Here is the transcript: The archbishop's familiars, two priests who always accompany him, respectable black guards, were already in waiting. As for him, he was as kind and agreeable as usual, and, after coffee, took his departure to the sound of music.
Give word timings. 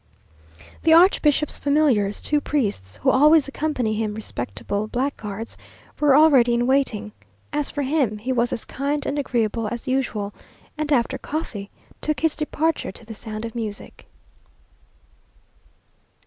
The 0.81 0.93
archbishop's 0.93 1.59
familiars, 1.59 2.23
two 2.23 2.41
priests 2.41 2.95
who 3.03 3.11
always 3.11 3.47
accompany 3.47 3.93
him, 3.93 4.15
respectable 4.15 4.87
black 4.87 5.15
guards, 5.15 5.57
were 5.99 6.15
already 6.15 6.55
in 6.55 6.65
waiting. 6.65 7.11
As 7.53 7.69
for 7.69 7.83
him, 7.83 8.17
he 8.17 8.33
was 8.33 8.51
as 8.51 8.65
kind 8.65 9.05
and 9.05 9.19
agreeable 9.19 9.67
as 9.67 9.87
usual, 9.87 10.33
and, 10.75 10.91
after 10.91 11.19
coffee, 11.19 11.69
took 12.01 12.21
his 12.21 12.35
departure 12.35 12.91
to 12.91 13.05
the 13.05 13.13
sound 13.13 13.45
of 13.45 13.53
music. 13.53 14.07